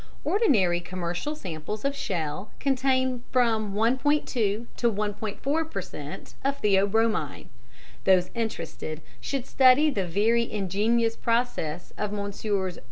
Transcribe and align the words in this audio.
Ordinary 0.25 0.79
commercial 0.79 1.35
samples 1.35 1.85
of 1.85 1.95
shell 1.95 2.49
contain 2.59 3.21
from 3.31 3.75
1.2 3.75 4.25
to 4.25 4.67
1.4 4.91 5.69
per 5.71 5.81
cent. 5.83 6.33
of 6.43 6.59
theobromine. 6.59 7.49
Those 8.05 8.31
interested 8.33 9.01
should 9.19 9.45
study 9.45 9.91
the 9.91 10.07
very 10.07 10.51
ingenious 10.51 11.15
process 11.15 11.93
of 11.99 12.11
Messrs. 12.11 12.79